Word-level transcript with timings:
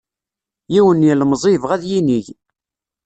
Yiwen 0.73 0.97
n 1.03 1.07
yilemẓi 1.07 1.49
yebɣa 1.53 1.71
ad 1.75 1.83
yinig. 1.89 2.25